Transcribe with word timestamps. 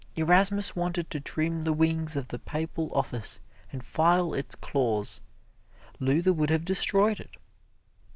Erasmus 0.15 0.75
wanted 0.75 1.11
to 1.11 1.19
trim 1.19 1.63
the 1.63 1.71
wings 1.73 2.15
of 2.15 2.29
the 2.29 2.39
papal 2.39 2.89
office 2.91 3.39
and 3.71 3.83
file 3.85 4.33
its 4.33 4.55
claws 4.55 5.21
Luther 5.99 6.33
would 6.33 6.49
have 6.49 6.65
destroyed 6.65 7.19
it. 7.19 7.37